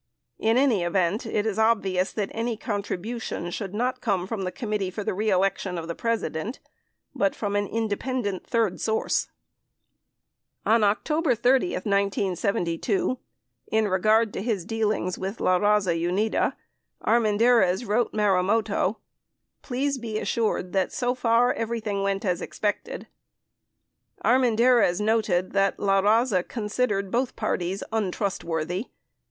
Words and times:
In 0.39 0.57
any 0.57 0.81
event, 0.83 1.27
it 1.27 1.45
is 1.45 1.59
obvious 1.59 2.11
that 2.11 2.31
any 2.33 2.57
contribution 2.57 3.51
should 3.51 3.75
not 3.75 4.01
come 4.01 4.25
from 4.25 4.45
the 4.45 4.51
Committee 4.51 4.89
for 4.89 5.03
the 5.03 5.13
Re 5.13 5.29
Election 5.29 5.77
of 5.77 5.87
the 5.87 5.93
President, 5.93 6.59
but 7.13 7.35
from 7.35 7.55
an 7.55 7.67
independent 7.67 8.43
third 8.47 8.81
source. 8.81 9.25
38 10.65 10.73
On 10.73 10.83
October 10.83 11.35
30, 11.35 11.73
1972, 11.73 13.19
in 13.67 13.87
regard 13.87 14.33
to 14.33 14.41
his 14.41 14.65
dealings 14.65 15.19
with 15.19 15.39
La 15.39 15.59
Raza 15.59 15.93
Unida, 15.95 16.53
Armendariz 17.05 17.85
wrote 17.87 18.11
Marumoto, 18.11 18.95
"Please 19.61 19.99
be 19.99 20.17
assured 20.17 20.73
that 20.73 20.91
so 20.91 21.13
far 21.13 21.53
every 21.53 21.79
thing 21.79 22.01
went 22.01 22.25
as 22.25 22.41
expected." 22.41 23.05
39 24.23 24.57
Armendariz 24.57 24.99
noted 24.99 25.51
that 25.51 25.79
La 25.79 26.01
Raza 26.01 26.41
con 26.41 26.63
sidered 26.63 27.11
both 27.11 27.35
parties 27.35 27.83
"untrustworthy." 27.91 28.87